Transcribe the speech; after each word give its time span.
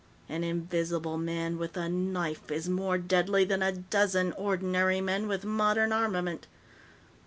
An 0.27 0.43
invisible 0.43 1.19
man 1.19 1.59
with 1.59 1.77
a 1.77 1.87
knife 1.87 2.49
is 2.49 2.67
more 2.67 2.97
deadly 2.97 3.45
than 3.45 3.61
a 3.61 3.71
dozen 3.71 4.31
ordinary 4.31 4.99
men 4.99 5.27
with 5.27 5.45
modern 5.45 5.93
armament. 5.93 6.47